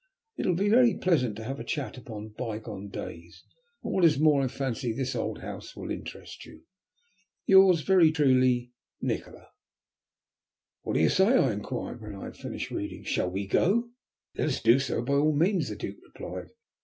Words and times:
It 0.35 0.47
will 0.47 0.55
be 0.55 0.67
very 0.67 0.95
pleasant 0.97 1.35
to 1.35 1.43
have 1.43 1.59
a 1.59 1.63
chat 1.63 1.95
upon 1.95 2.29
by 2.29 2.57
gone 2.57 2.89
days, 2.89 3.43
and, 3.83 3.93
what 3.93 4.03
is 4.03 4.17
more, 4.17 4.41
I 4.41 4.47
fancy 4.47 4.91
this 4.93 5.15
old 5.15 5.41
house 5.41 5.75
will 5.75 5.91
interest 5.91 6.43
you. 6.43 6.63
"Yours 7.45 7.81
very 7.81 8.11
truly, 8.11 8.71
"NIKOLA." 9.03 9.49
"What 10.81 10.93
do 10.93 10.99
you 10.99 11.09
say?" 11.09 11.37
I 11.37 11.53
inquired, 11.53 12.01
when 12.01 12.15
I 12.15 12.23
had 12.23 12.35
finished 12.35 12.71
reading, 12.71 13.03
"shall 13.03 13.29
we 13.29 13.45
go?" 13.45 13.91
"Let 14.35 14.47
us 14.47 14.59
do 14.59 14.79
so 14.79 15.03
by 15.03 15.13
all 15.13 15.35
means," 15.35 15.69
the 15.69 15.75
Duke 15.75 15.97
replied. 16.03 16.47